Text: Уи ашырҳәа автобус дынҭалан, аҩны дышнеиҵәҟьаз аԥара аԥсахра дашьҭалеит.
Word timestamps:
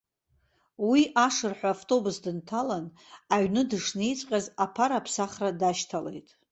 Уи 0.89 1.01
ашырҳәа 1.25 1.69
автобус 1.75 2.15
дынҭалан, 2.23 2.85
аҩны 3.33 3.61
дышнеиҵәҟьаз 3.69 4.45
аԥара 4.63 4.95
аԥсахра 4.99 5.49
дашьҭалеит. 5.59 6.27